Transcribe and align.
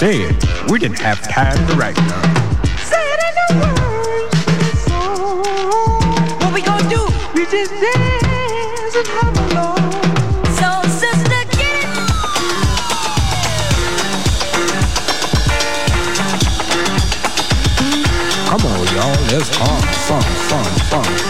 Like 0.00 0.14
I 0.14 0.30
said, 0.30 0.70
we 0.70 0.78
didn't 0.78 1.00
have 1.00 1.20
time 1.22 1.56
to 1.66 1.74
write 1.74 1.96
none. 1.96 2.56
Said 2.78 3.18
in 3.26 3.34
the 3.36 3.54
words. 3.58 4.86
What 6.40 6.52
we 6.54 6.60
gonna 6.62 6.88
do? 6.88 7.06
We 7.34 7.44
just 7.46 7.72
dance 7.72 8.94
and 8.94 9.08
have 9.08 9.36
a. 9.38 9.42
So 10.54 10.68
sister, 10.88 11.44
get 11.56 11.74
it. 11.82 11.88
Come 18.48 18.62
on, 18.66 18.86
y'all, 18.94 19.18
let's 19.32 19.50
fun, 19.56 19.82
fun, 20.06 20.22
fun, 20.22 20.64
fun, 20.90 21.27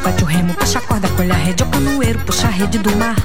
peixe, 0.00 0.02
bate 0.02 0.22
o 0.22 0.26
remo, 0.26 0.54
puxa 0.54 0.78
a 0.78 0.82
corda, 0.82 1.08
colhe 1.08 1.32
a 1.32 1.36
rede. 1.36 1.62
O 1.62 1.66
canoeiro 1.66 2.18
puxa 2.20 2.46
a 2.46 2.50
rede 2.50 2.78
do 2.78 2.96
mar. 2.96 3.16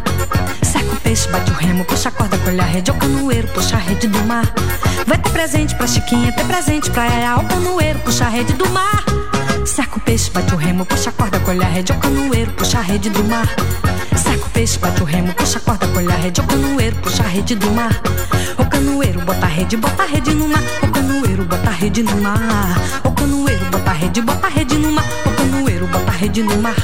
Seca 0.61 0.91
o 0.91 0.95
peixe, 0.97 1.27
bate 1.29 1.51
o 1.51 1.53
remo, 1.53 1.85
puxa 1.85 2.09
a 2.09 2.11
corda, 2.11 2.37
colhe 2.39 2.59
a 2.59 2.63
rede. 2.63 2.91
O 2.91 2.93
canoeiro 2.95 3.47
puxa 3.49 3.75
a 3.75 3.79
rede 3.79 4.07
do 4.07 4.23
mar. 4.25 4.45
Vai 5.07 5.17
ter 5.17 5.29
presente 5.31 5.75
pra 5.75 5.87
Chiquinha, 5.87 6.31
ter 6.31 6.45
presente 6.45 6.89
pra 6.91 7.05
ela. 7.05 7.41
O 7.41 7.45
canoeiro 7.45 7.99
puxa 7.99 8.25
a 8.25 8.29
rede 8.29 8.53
do 8.53 8.69
mar. 8.69 9.03
Seca 9.65 9.97
o 9.97 9.99
peixe, 9.99 10.29
bate 10.31 10.53
o 10.53 10.57
remo, 10.57 10.85
puxa 10.85 11.09
a 11.09 11.13
corda, 11.13 11.39
colhe 11.39 11.63
a 11.63 11.67
rede. 11.67 11.91
O 11.91 11.97
canoeiro 11.97 12.51
puxa 12.53 12.79
a 12.79 12.81
rede 12.81 13.09
do 13.09 13.23
mar. 13.23 13.47
Seca 14.15 14.45
o 14.45 14.49
peixe, 14.49 14.77
bate 14.79 15.01
o 15.01 15.05
remo, 15.05 15.33
puxa 15.33 15.57
a 15.57 15.61
corda, 15.61 15.87
colhe 15.87 16.11
a 16.11 16.15
rede. 16.15 16.41
O 16.41 16.43
canoeiro 16.43 16.95
puxa 16.97 17.23
a 17.23 17.27
rede 17.27 17.55
do 17.55 17.71
mar. 17.71 18.01
O 18.57 18.65
canoeiro 18.65 19.21
bota 19.21 19.45
a 19.45 19.49
rede, 19.49 19.77
bota 19.77 20.03
a 20.03 20.05
rede 20.05 20.33
no 20.33 20.47
mar. 20.47 20.63
O 20.83 20.87
canoeiro 20.91 21.45
bota 21.45 21.69
a 21.69 21.73
rede 21.73 22.03
no 22.03 22.17
mar. 22.17 22.75
O 23.03 23.11
canoeiro 23.11 23.65
bota 23.71 23.91
a 23.91 23.93
rede, 23.93 24.21
bota 24.21 24.47
a 24.47 24.49
rede 24.49 24.75
no 24.77 24.91
mar. 24.91 25.05
O 25.25 25.31
canoeiro 25.31 25.64
bota 25.87 26.11
a 26.11 26.13
rede 26.13 26.43
no 26.43 26.55
mar. 26.61 26.75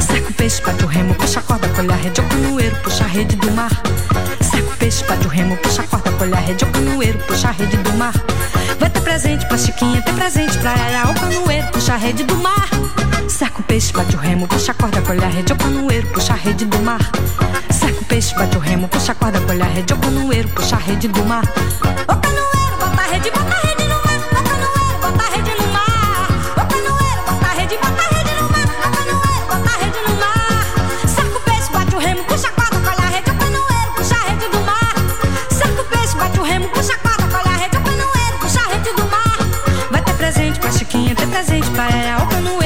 Seca 0.00 0.30
o 0.30 0.34
peixe, 0.34 0.62
bate 0.62 0.84
o 0.84 0.86
remo, 0.86 1.14
puxa 1.14 1.40
a 1.40 1.42
corda, 1.42 1.68
colhe 1.68 1.92
a 1.92 1.96
rede. 1.96 2.20
O 2.20 2.24
canoeiro 2.24 2.76
puxa 2.76 3.04
a 3.04 3.06
rede 3.06 3.36
do 3.36 3.50
mar. 3.52 3.70
Seca 4.40 4.68
o 4.68 4.76
peixe, 4.76 5.04
bate 5.04 5.26
o 5.26 5.30
remo, 5.30 5.56
puxa 5.58 5.82
a 5.82 5.86
corda, 5.86 6.10
colhe 6.12 6.34
a 6.34 6.40
rede. 6.40 6.64
O 6.64 6.68
canoeiro 6.68 7.18
puxa 7.20 7.48
a 7.48 7.52
rede 7.52 7.76
do 7.76 7.92
mar. 7.94 8.14
Vai 8.78 8.90
ter 8.90 9.00
presente 9.00 9.46
pra 9.46 9.58
Chiquinha, 9.58 10.02
ter 10.02 10.12
presente 10.14 10.58
pra 10.58 10.72
ela. 10.72 11.10
O 11.10 11.14
canoeiro 11.14 11.66
puxa 11.72 11.94
a 11.94 11.96
rede 11.96 12.24
do 12.24 12.36
mar. 12.36 12.68
Seca 13.28 13.60
o 13.60 13.62
peixe, 13.62 13.92
bate 13.92 14.16
o 14.16 14.18
remo, 14.18 14.46
puxa 14.48 14.72
a 14.72 14.74
corda, 14.74 15.00
colhe 15.02 15.24
a 15.24 15.28
rede. 15.28 15.52
O 15.52 15.56
canoeiro 15.56 16.06
puxa 16.08 16.32
a 16.32 16.36
rede 16.36 16.64
do 16.64 16.78
mar. 16.80 17.00
O 17.98 18.04
peixe, 18.08 18.34
bate 18.36 18.56
o 18.56 18.60
remo, 18.60 18.88
puxa 18.88 19.12
a 19.12 19.14
corda, 19.14 19.40
colhe 19.40 19.62
a 19.62 19.66
rede. 19.66 19.92
O 19.92 19.96
canoeiro 19.96 20.48
puxa 20.50 20.76
a 20.76 20.78
rede 20.78 21.08
do 21.08 21.24
mar. 21.24 21.42
O 21.42 22.16
canoeiro 22.16 22.76
bota 22.78 23.02
a 23.02 23.06
rede, 23.12 23.30
bota 23.30 23.54
a 23.54 23.66
rede 23.66 23.85
Chiquinha, 41.36 41.44
ter 41.44 41.44
presente 41.44 41.70
pra 41.70 41.88
ela. 41.90 42.24
O 42.24 42.65